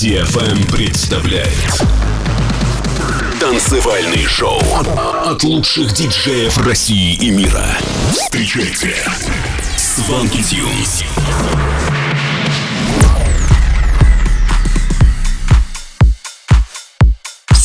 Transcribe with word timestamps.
DFM 0.00 0.68
представляет 0.72 1.52
Танцевальный 3.38 4.26
шоу 4.26 4.60
от 5.24 5.44
лучших 5.44 5.92
диджеев 5.92 6.58
России 6.58 7.14
и 7.14 7.30
мира. 7.30 7.66
Встречайте 8.10 8.96
Сванки 9.76 10.42
Тюнс. 10.42 11.04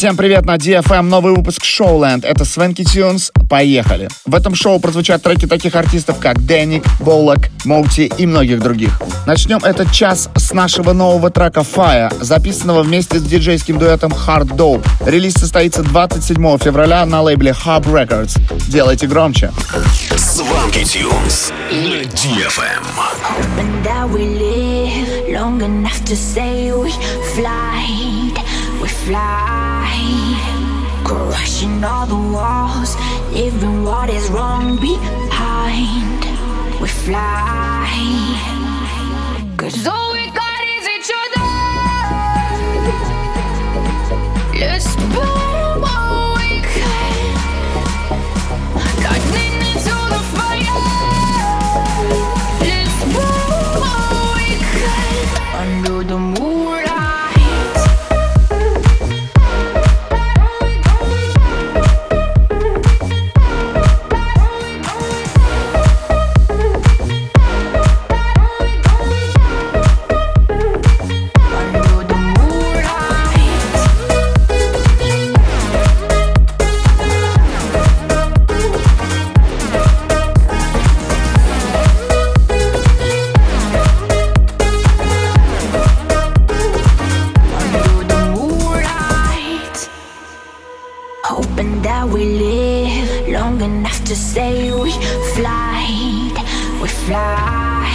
Всем 0.04 0.18
привет 0.18 0.46
на 0.46 0.58
DFM, 0.58 1.04
новый 1.04 1.34
выпуск 1.34 1.64
Showland. 1.64 2.26
Это 2.26 2.44
Свенки 2.44 2.84
Тюнс. 2.84 3.32
Поехали. 3.50 4.10
В 4.26 4.36
этом 4.36 4.54
шоу 4.54 4.82
прозвучат 4.82 5.24
треки 5.24 5.46
таких 5.46 5.76
артистов, 5.76 6.20
как 6.20 6.46
Дэник, 6.46 6.84
Боллок, 7.00 7.48
Моути 7.64 8.12
и 8.18 8.26
многих 8.26 8.60
других. 8.60 9.02
Начнем 9.26 9.60
этот 9.60 9.94
час 9.94 10.30
с 10.36 10.52
нашего 10.52 10.92
нового 10.92 11.30
трека 11.30 11.62
Fire, 11.62 12.14
записанного 12.22 12.84
вместе 12.84 13.18
с 13.18 13.24
диджейским 13.24 13.80
дуэтом 13.80 14.12
Hard 14.12 14.58
Dope. 14.58 14.86
Релиз 15.06 15.36
состоится 15.36 15.84
27 15.84 16.58
февраля 16.58 17.06
на 17.06 17.22
лейбле 17.22 17.52
Hub 17.52 17.86
Records. 17.86 18.38
Делайте 18.70 19.08
громче. 19.08 19.54
Сванки 20.18 20.84
Тюнс 20.84 21.54
на 21.72 22.04
DFM. 22.04 22.84
we 28.84 28.90
fly, 28.90 29.63
crushing 31.14 31.84
all 31.84 32.06
the 32.08 32.22
walls, 32.36 32.96
leaving 33.32 33.84
what 33.84 34.10
is 34.10 34.30
wrong 34.32 34.78
behind. 34.78 36.22
We 36.82 36.88
fly, 36.88 37.88
cause 39.58 39.86
all 39.88 40.14
we 40.14 40.26
got 40.42 40.62
is 40.76 40.86
each 40.96 41.12
other. 41.22 41.46
Let's 44.60 44.96
burn 45.14 45.43
That 91.84 92.08
we 92.08 92.24
live 92.26 93.28
long 93.30 93.62
enough 93.62 94.04
to 94.06 94.16
say 94.16 94.72
we 94.72 94.92
fly, 95.36 95.86
we 96.82 96.88
fly, 96.88 97.90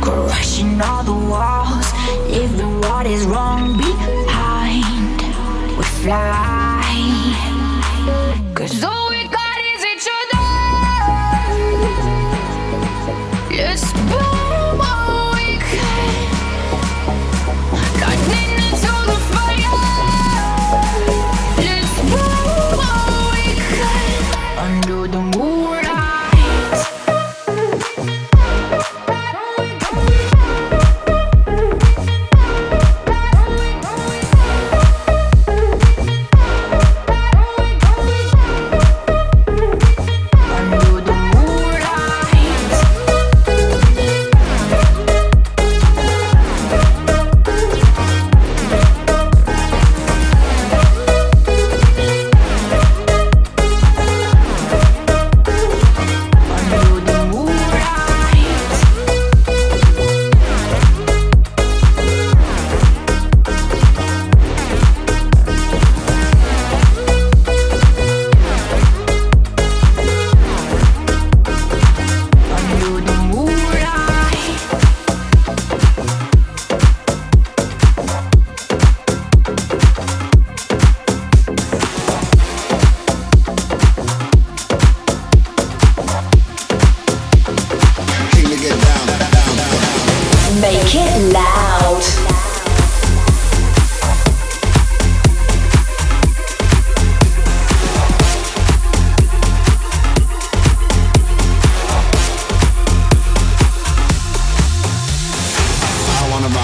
crushing 0.00 0.80
all 0.80 1.02
the 1.02 1.12
walls, 1.12 1.92
leaving 2.28 2.80
what 2.80 3.06
is 3.06 3.24
wrong 3.26 3.76
behind. 3.76 5.20
We 5.76 5.84
fly, 6.02 6.82
cause 8.54 8.82
all 8.82 9.10
we 9.10 9.28
got 9.28 9.58
is 9.72 9.84
each 9.92 10.08
other. 10.18 10.46
Let's 13.56 13.89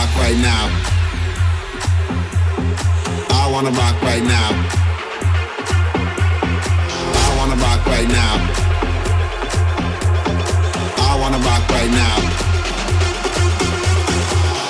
rock 0.06 0.22
right 0.22 0.38
now. 0.38 0.64
I 3.30 3.50
wanna 3.50 3.70
rock 3.70 3.96
right 4.02 4.22
now. 4.22 4.50
I 7.24 7.28
wanna 7.38 7.56
rock 7.56 7.86
right 7.86 8.08
now. 8.08 8.34
I 10.98 11.12
wanna 11.20 11.38
rock 11.38 11.64
right 11.70 11.90
now. 11.90 12.16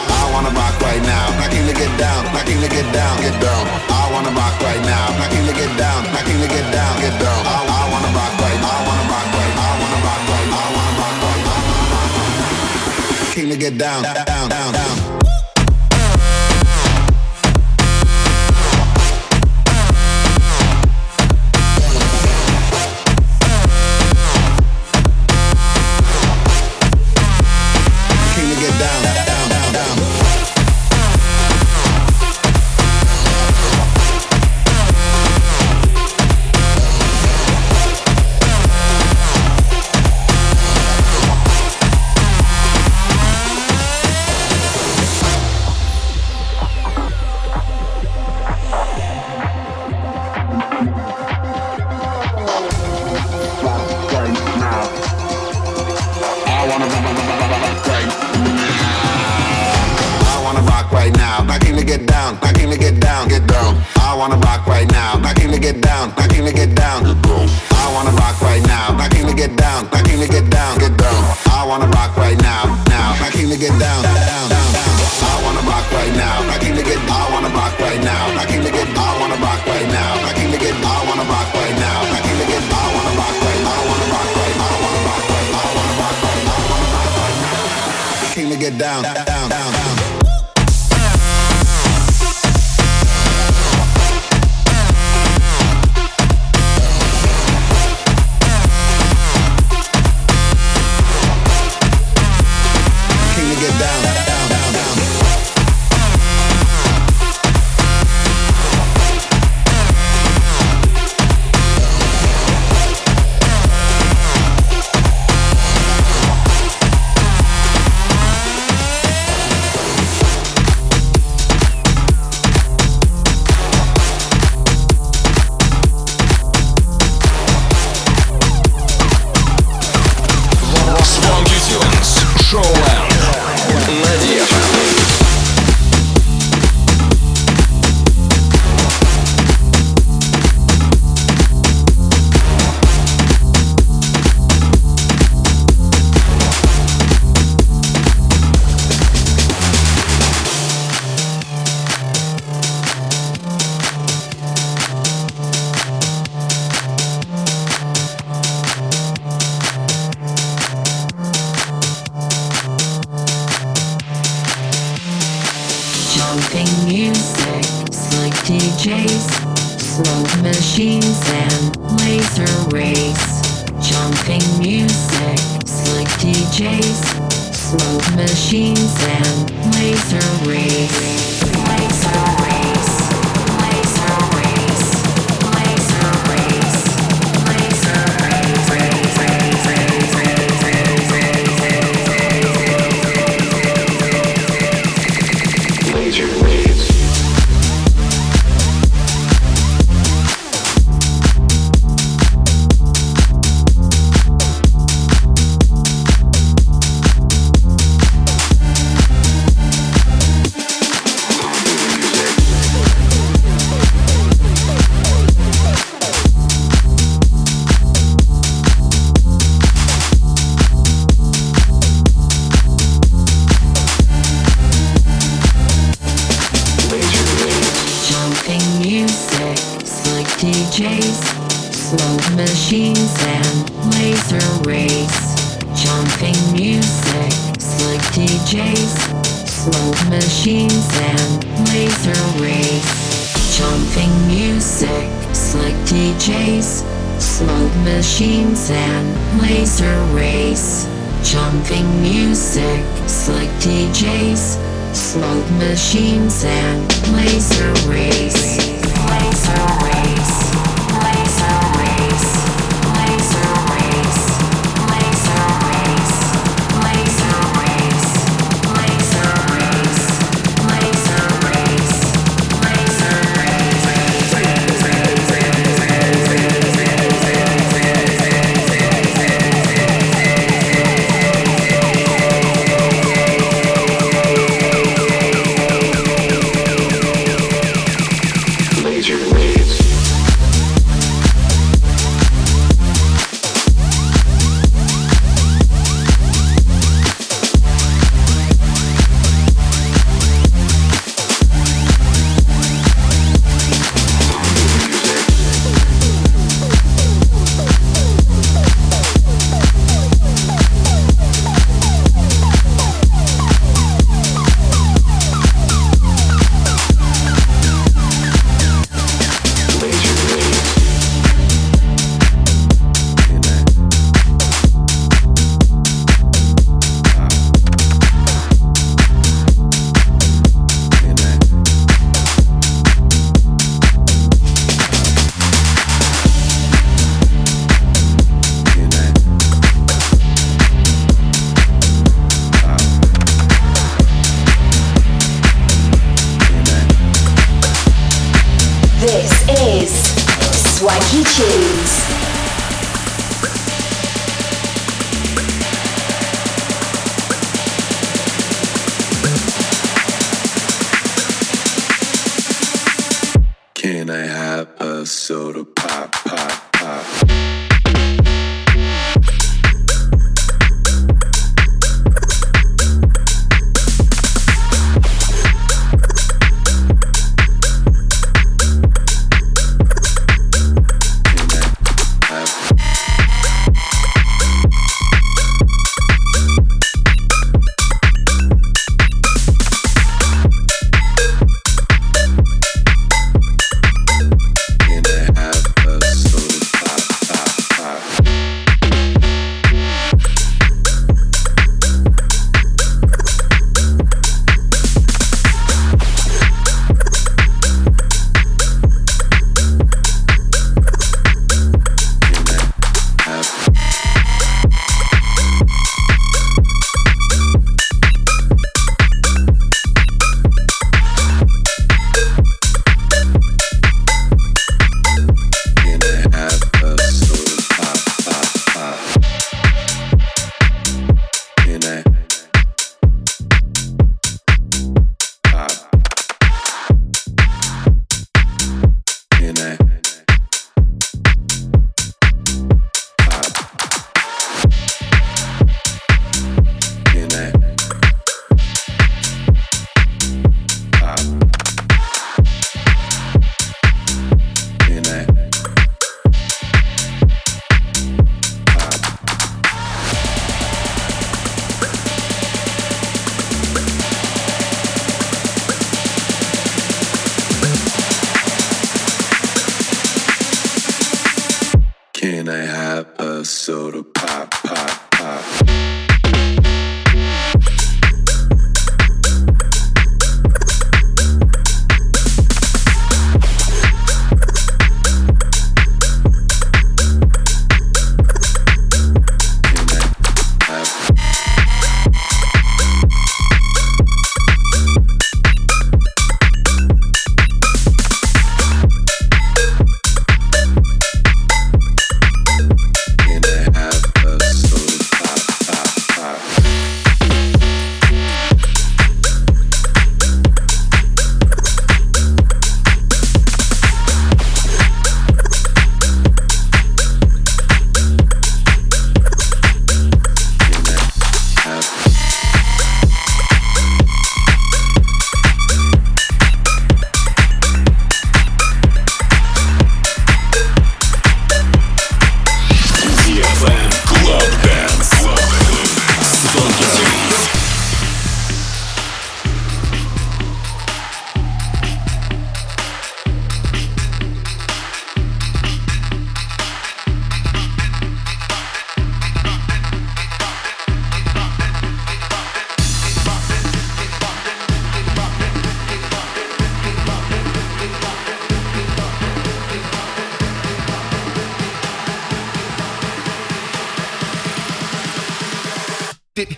I 0.08 0.22
wanna 0.32 0.52
rock 0.56 0.80
right 0.80 1.02
now. 1.02 1.26
Knocking 1.38 1.66
to 1.66 1.74
get 1.74 1.92
down, 1.98 2.24
knocking 2.32 2.60
to 2.60 2.68
get 2.68 2.86
down, 2.92 3.20
get 3.20 3.36
down. 3.40 3.64
I 3.90 4.10
wanna 4.12 4.30
rock 4.30 4.56
right 4.60 4.82
now. 4.84 5.06
Knocking 5.18 5.46
to 5.46 5.52
get 5.52 5.72
down, 5.76 6.04
knocking 6.12 6.40
to 6.40 6.48
get 6.48 6.66
down, 6.72 7.00
get 7.00 7.18
down. 7.20 7.40
I, 7.44 7.56
I 7.60 7.82
wanna 7.92 8.10
rock 8.16 8.32
right. 8.40 8.60
I 8.60 8.76
wanna 8.86 9.04
rock 9.12 9.26
right. 9.36 9.54
I 9.56 9.70
wanna 9.80 9.98
rock 10.06 10.22
right. 10.30 10.48
I 10.48 10.64
wanna 10.80 10.96
rock 10.96 11.12
right. 11.12 11.28
I 11.28 11.56
wanna 11.56 11.92
rock 11.92 12.06
right. 12.06 13.34
King 13.34 13.48
to 13.50 13.56
get 13.56 13.76
down, 13.76 14.02
down, 14.02 14.48
down, 14.48 14.72
down. 14.72 15.05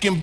Taking 0.00 0.20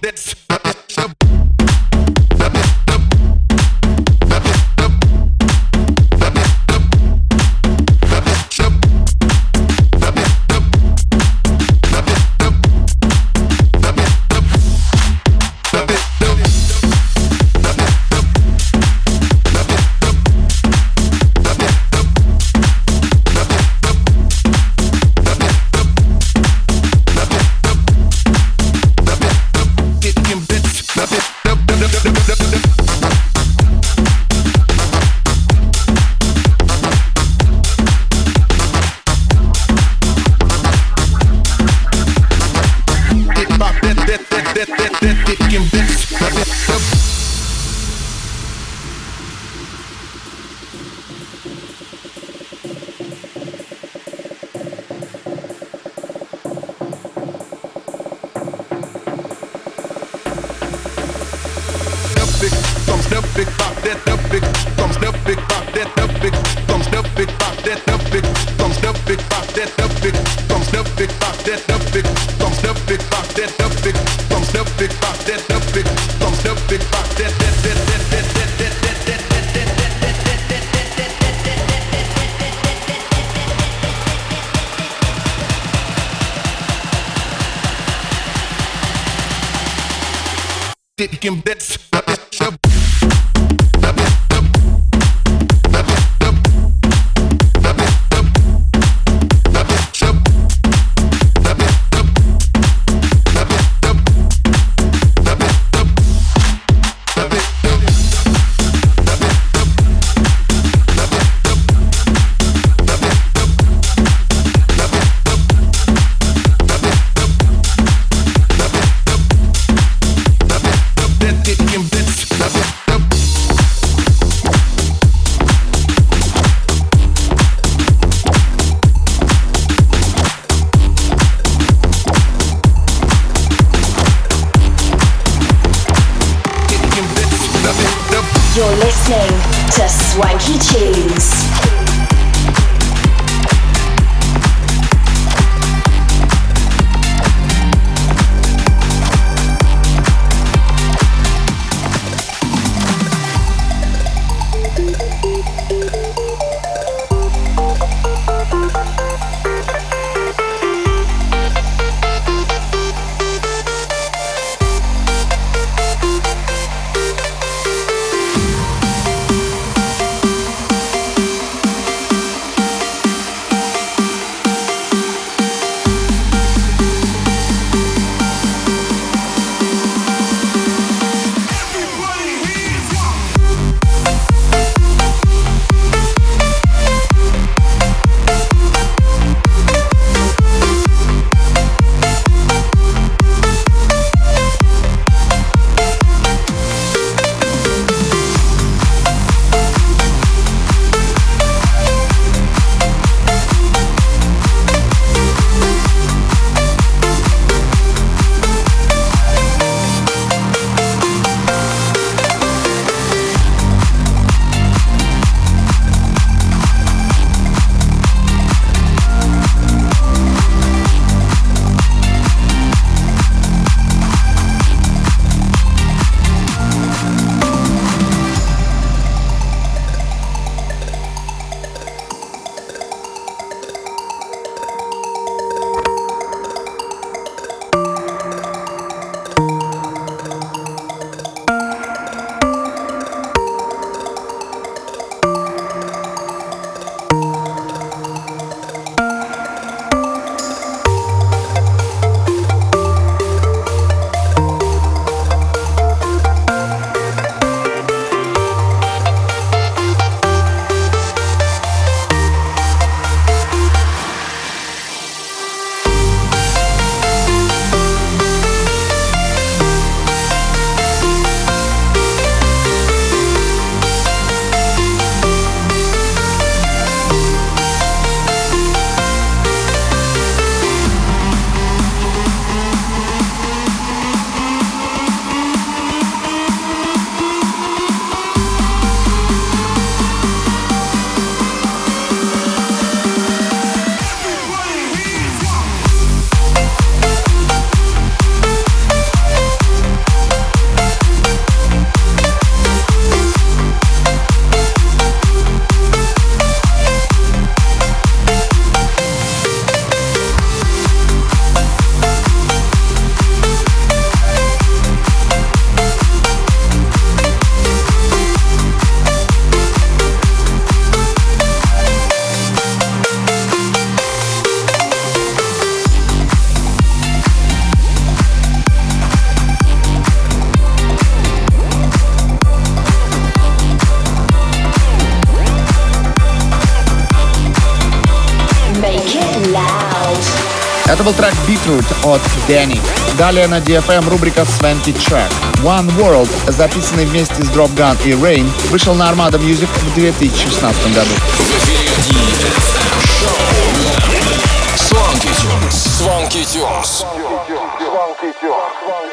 был 341.06 341.14
трек 341.14 341.34
Beetroot 341.48 341.86
от 342.04 342.22
Danny. 342.48 342.80
Далее 343.16 343.48
на 343.48 343.60
DFM 343.60 344.10
рубрика 344.10 344.42
Swanky 344.42 344.92
Track. 344.92 345.32
One 345.64 345.88
World, 345.98 346.30
записанный 346.48 347.06
вместе 347.06 347.36
с 347.44 347.50
Drop 347.50 347.72
Gun 347.76 347.96
и 348.06 348.14
Rain, 348.14 348.50
вышел 348.72 348.96
на 348.96 349.12
Armada 349.12 349.40
Music 349.40 349.68
в 349.68 349.94
2016 349.94 350.94
году. 350.96 351.12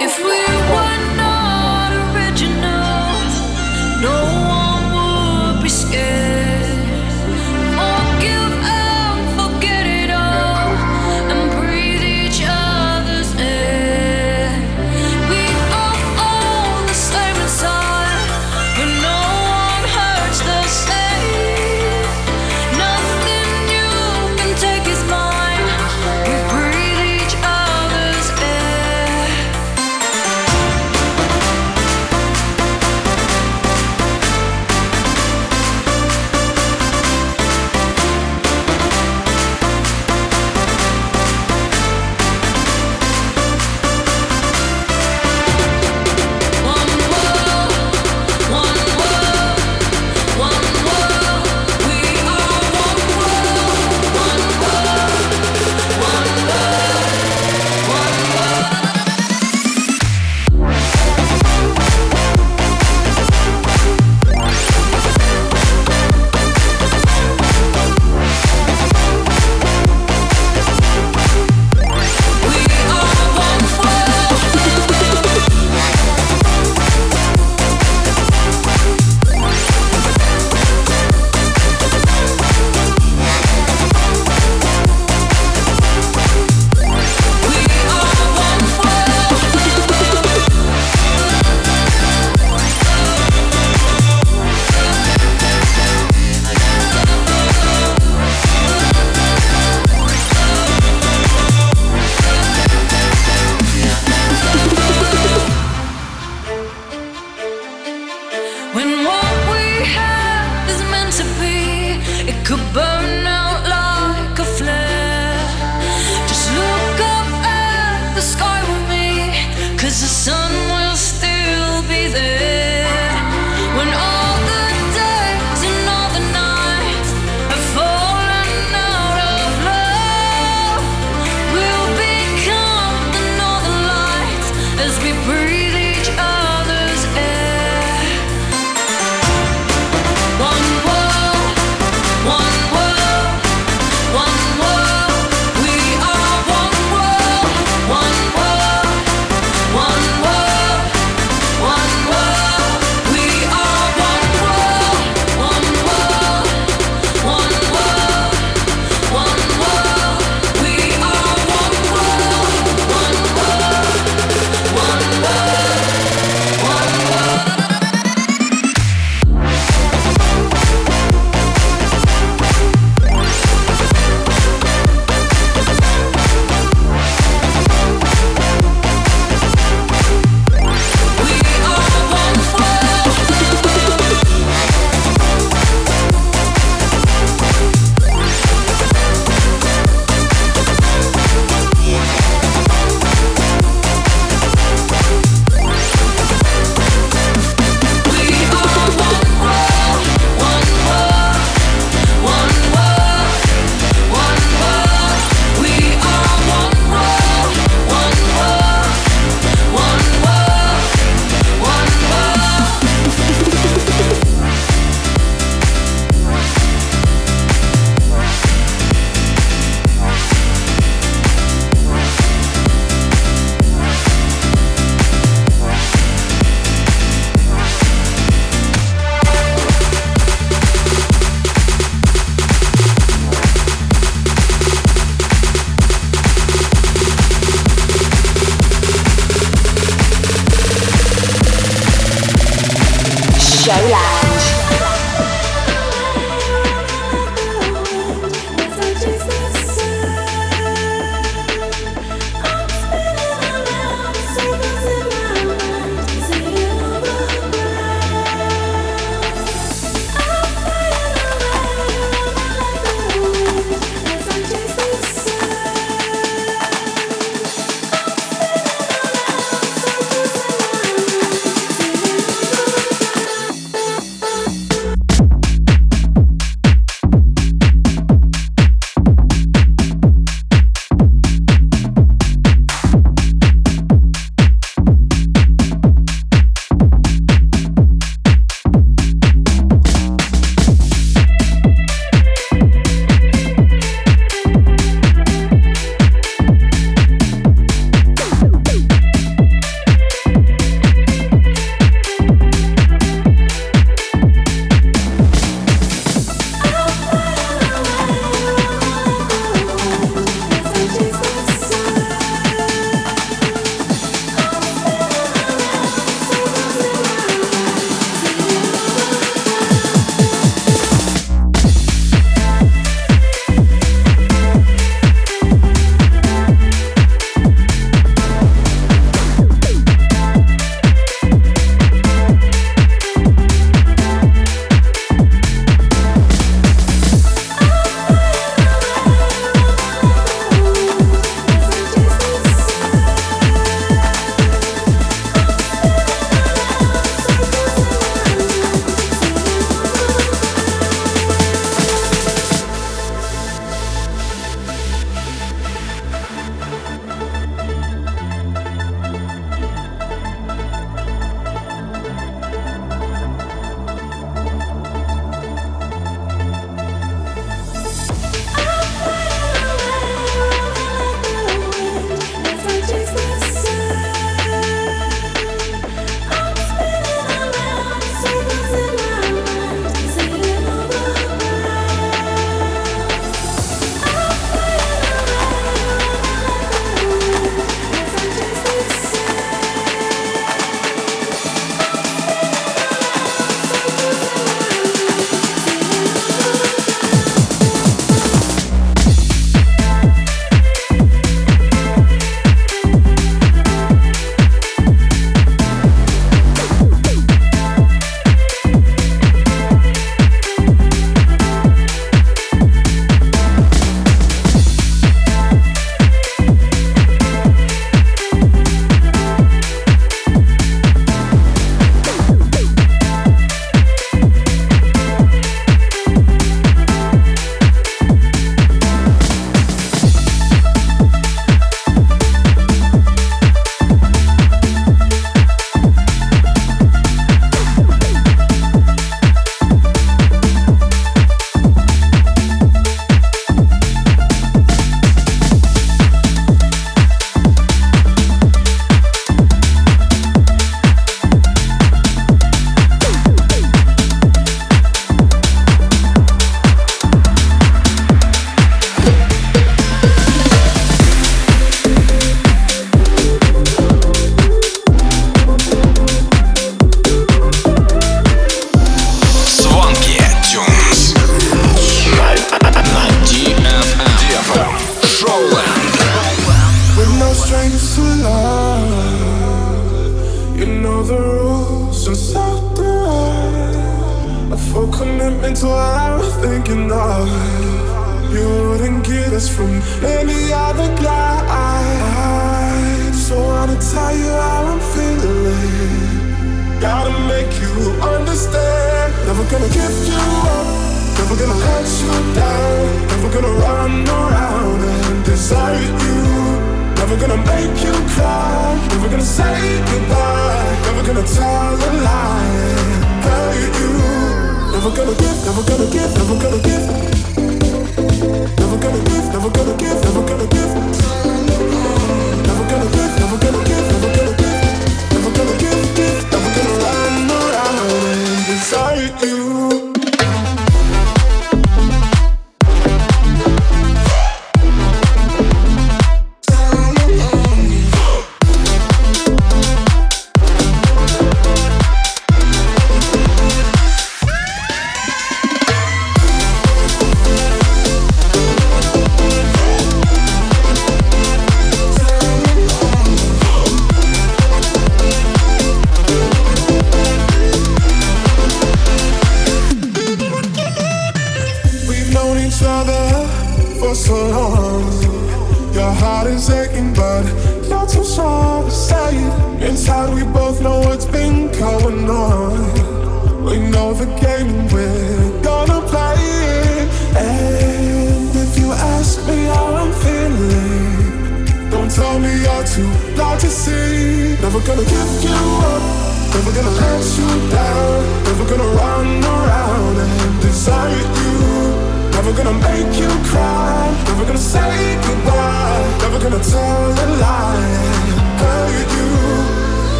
If 0.00 0.18
we 0.24 0.41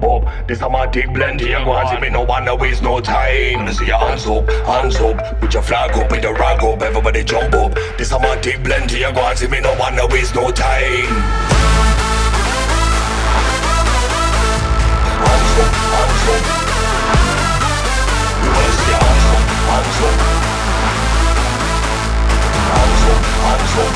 pump 0.00 0.26
up. 0.26 0.46
This 0.46 0.60
a 0.60 0.68
my 0.68 0.86
deep 0.86 1.12
blend 1.12 1.40
here, 1.40 1.58
guys. 1.58 2.00
Me 2.00 2.10
no 2.10 2.22
wanna 2.22 2.54
waste 2.54 2.82
no 2.82 3.00
time. 3.00 3.72
See 3.72 3.86
your 3.86 3.98
hands 3.98 4.26
up, 4.26 4.48
hands 4.66 4.96
up. 4.96 5.40
Put 5.40 5.54
your 5.54 5.62
flag 5.62 5.96
up, 5.96 6.08
put 6.08 6.22
your 6.22 6.34
rag 6.34 6.62
up. 6.62 6.82
Everybody 6.82 7.24
jump 7.24 7.54
up. 7.54 7.74
This 7.96 8.12
a 8.12 8.18
my 8.18 8.36
deep 8.40 8.62
blend 8.62 8.90
here, 8.90 9.12
guys. 9.12 9.48
Me 9.48 9.60
no 9.60 9.74
wanna 9.78 10.06
waste 10.08 10.34
no 10.34 10.50
time. 10.50 11.06
Hands 15.24 15.58
up, 15.62 15.72
hands 15.92 16.28
up. 16.32 16.42
You 18.42 18.50
wanna 18.52 18.72
see 18.76 18.90
your 18.90 19.00
hands 19.04 19.26
up, 19.32 19.42
hands 19.70 20.00
up. 20.06 20.16
Hands 22.66 23.04
up, 23.12 23.22
hands 23.44 23.76
up. 23.82 23.92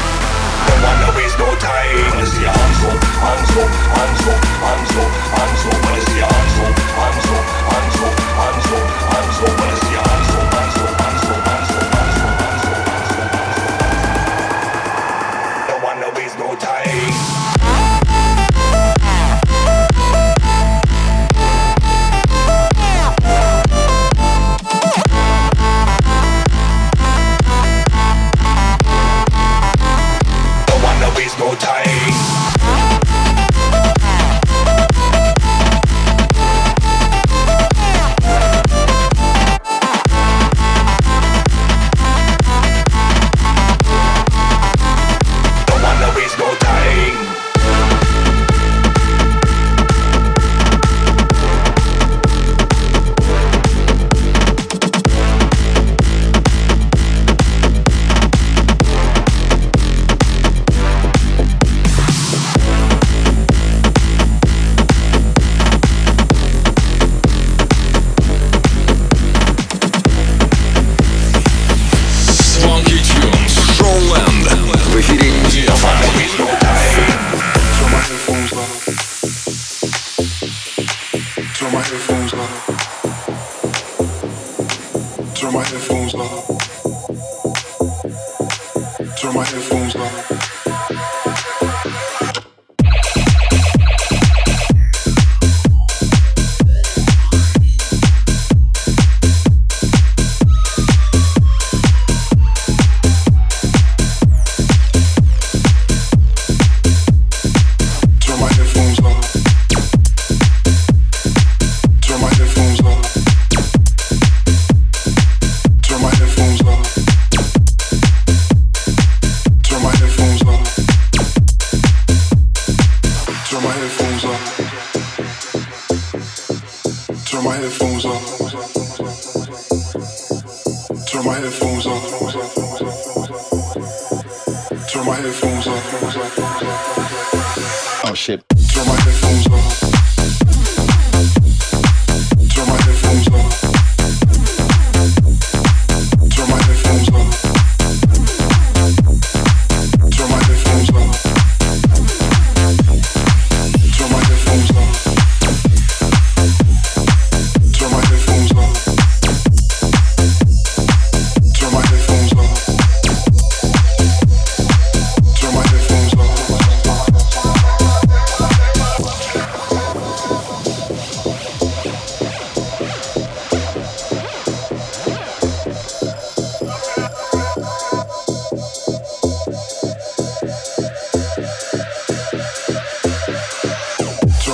No 0.66 0.74
wanna 0.84 1.08
waste 1.16 1.38
no 1.38 1.48
time. 1.56 2.26
See 2.26 2.42
your 2.42 2.50
hands 2.50 2.84
up. 2.84 2.99
I'm 3.22 3.44
so, 3.46 3.60
I'm 3.60 4.16
so, 4.16 4.32
I'm 4.32 4.86
so, 4.86 5.02
I'm 5.36 5.56
so, 5.56 5.68
what 5.84 5.98
is 5.98 6.04
the 6.06 6.24
I'm 6.24 6.48
so, 6.56 6.64
I'm 7.04 7.20
so, 7.20 7.36
I'm 7.68 7.90
so 7.92 8.19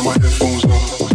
what 0.07 0.23
goes 0.23 0.65
on. 0.65 1.06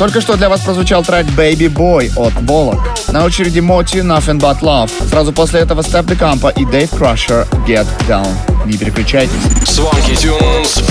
Только 0.00 0.22
что 0.22 0.38
для 0.38 0.48
вас 0.48 0.62
прозвучал 0.62 1.04
трек 1.04 1.26
Baby 1.26 1.70
Boy 1.70 2.10
от 2.16 2.32
Болок. 2.44 2.80
На 3.08 3.22
очереди 3.22 3.60
Моти 3.60 3.98
Nothing 3.98 4.40
But 4.40 4.60
Love. 4.60 4.90
Сразу 5.10 5.30
после 5.30 5.60
этого 5.60 5.82
Степ 5.82 6.06
Декампа 6.06 6.48
и 6.48 6.64
Дэйв 6.64 6.90
Crusher 6.94 7.46
Get 7.66 7.86
Down. 8.08 8.32
Не 8.64 8.78
переключайтесь. 8.78 9.34
Свонки 9.66 10.16
Тюнс 10.16 10.82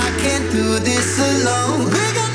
I 0.00 0.10
can't 0.22 0.50
do 0.52 0.78
this 0.78 1.18
alone. 1.18 2.27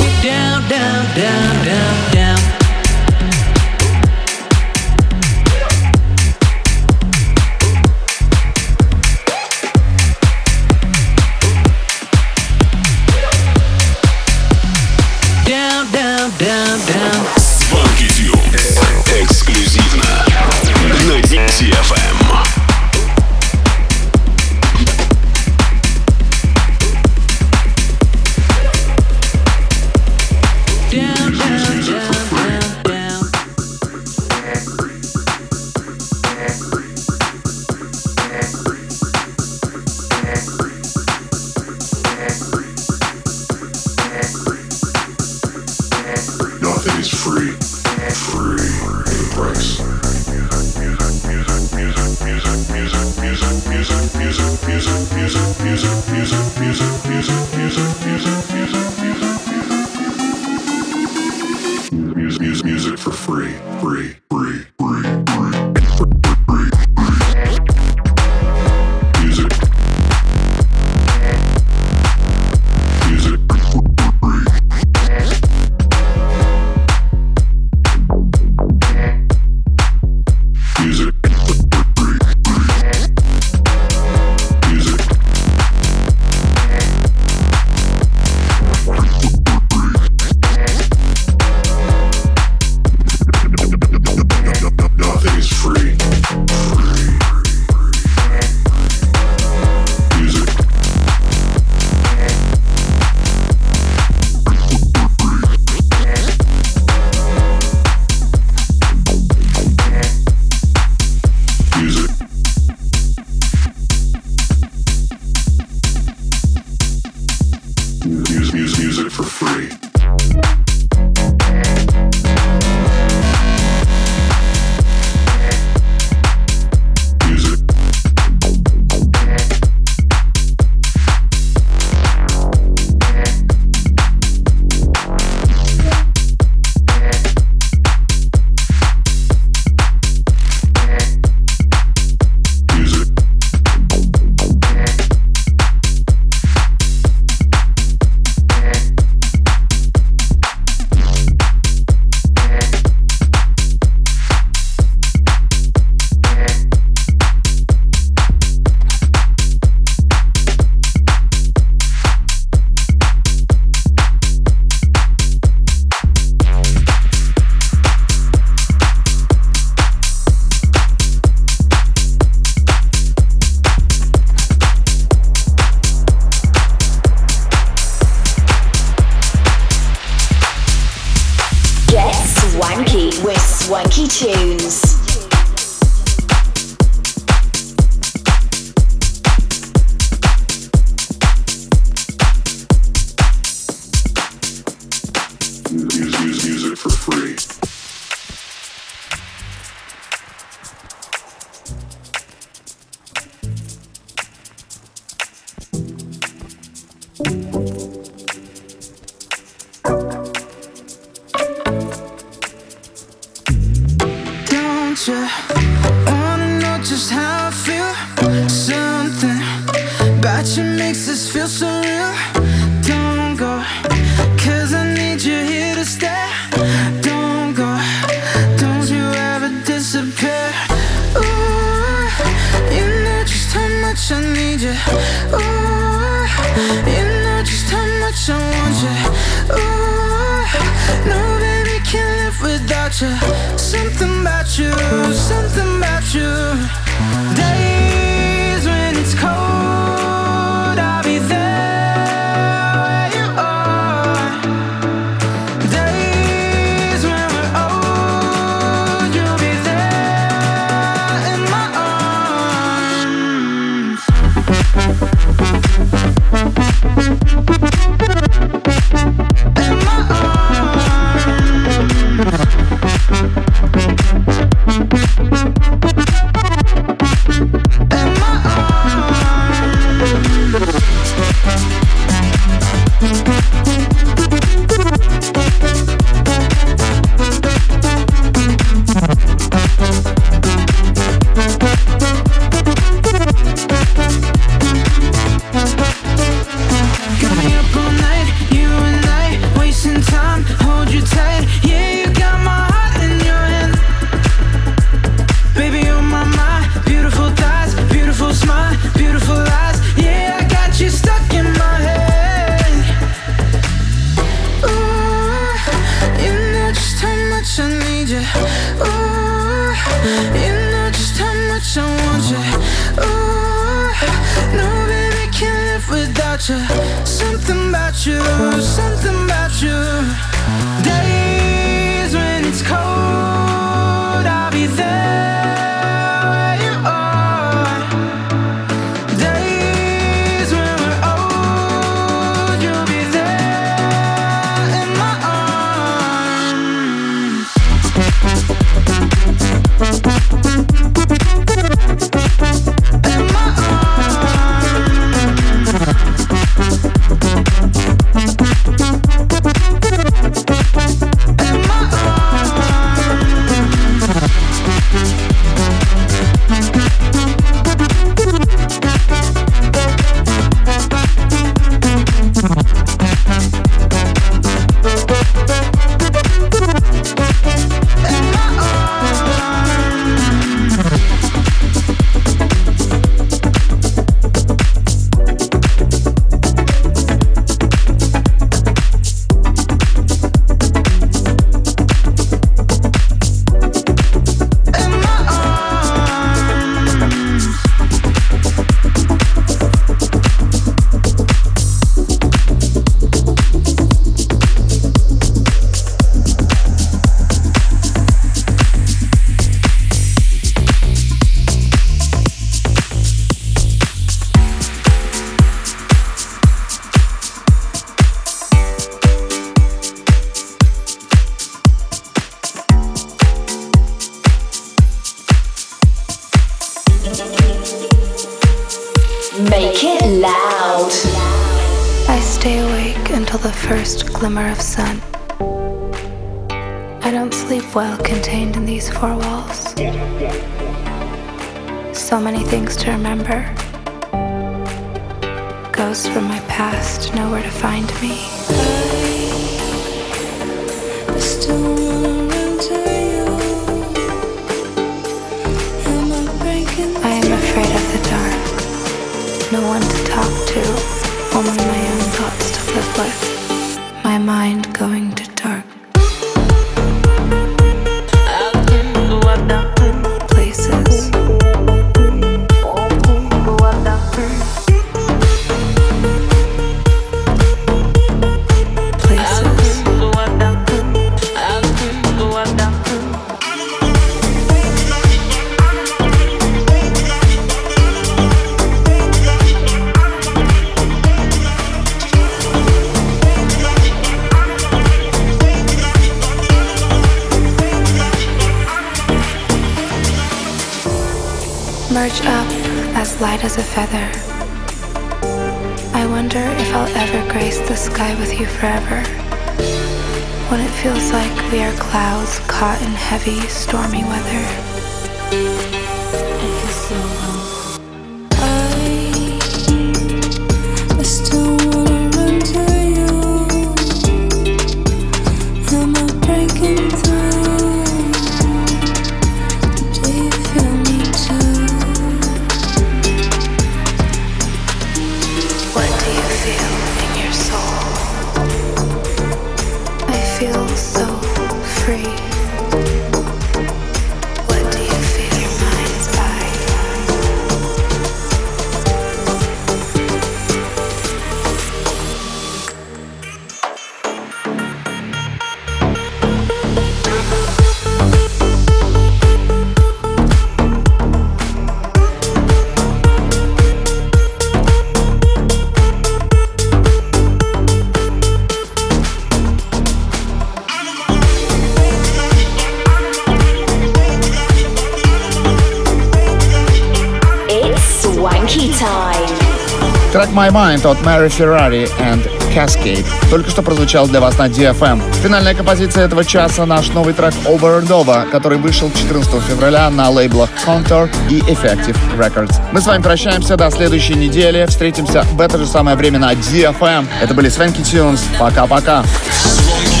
My 580.31 580.49
Mind 580.49 580.89
от 580.89 580.97
Mary 580.99 581.27
Ferrari 581.29 581.89
and 581.99 582.29
Cascade. 582.55 583.05
Только 583.29 583.49
что 583.49 583.61
прозвучал 583.61 584.07
для 584.07 584.19
вас 584.19 584.37
на 584.37 584.47
DFM. 584.47 584.93
Эм. 584.93 585.13
Финальная 585.21 585.53
композиция 585.53 586.05
этого 586.05 586.23
часа— 586.23 586.65
наш 586.67 586.89
новый 586.89 587.13
трек 587.13 587.33
Over 587.45 587.81
and 587.81 587.87
Over, 587.87 588.29
который 588.29 588.57
вышел 588.57 588.91
14 588.91 589.41
февраля 589.43 589.89
на 589.89 590.09
лейблах 590.09 590.49
Contour 590.65 591.09
и 591.29 591.39
Effective 591.41 591.97
Records. 592.17 592.53
Мы 592.71 592.81
с 592.81 592.85
вами 592.85 593.01
прощаемся 593.01 593.57
до 593.57 593.69
следующей 593.71 594.15
недели. 594.15 594.65
Встретимся 594.67 595.23
в 595.33 595.41
это 595.41 595.57
же 595.57 595.65
самое 595.65 595.97
время 595.97 596.19
на 596.19 596.33
DFM. 596.33 596.99
Эм. 596.99 597.07
Это 597.21 597.33
были 597.33 597.49
Свенки 597.49 597.81
Тюнс. 597.81 598.23
Пока-пока. 598.39 598.67
Пока. 598.67 599.01
-пока. 599.01 600.00